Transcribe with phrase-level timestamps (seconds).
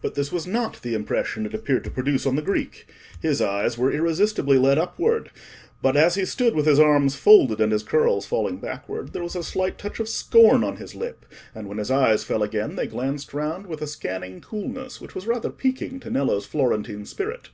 [0.00, 2.90] But this was not the impression it appeared to produce on the Greek.
[3.20, 5.30] His eyes were irresistibly led upward,
[5.82, 9.36] but as he stood with his arms folded and his curls falling backward, there was
[9.36, 12.86] a slight touch of scorn on his lip, and when his eyes fell again they
[12.86, 17.50] glanced round with a scanning coolness which was rather piquing to Nello's Florentine spirit.